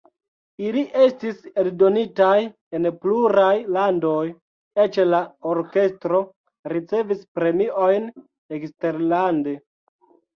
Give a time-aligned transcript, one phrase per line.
[0.67, 2.37] Ili estis eldonitaj
[2.77, 4.23] en pluraj landoj,
[4.85, 5.19] eĉ la
[5.51, 6.21] orkestro
[6.73, 8.09] ricevis premiojn
[8.59, 9.55] eksterlande.